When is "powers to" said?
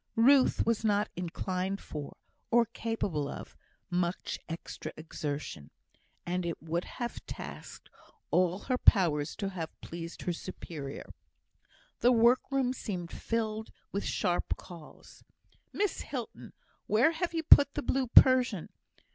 8.79-9.49